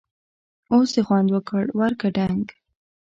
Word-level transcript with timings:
اوس 0.73 0.89
یې 0.97 1.01
خوند 1.07 1.29
وکړ٬ 1.35 1.65
ورکه 1.79 2.07
ډنګ! 2.15 2.45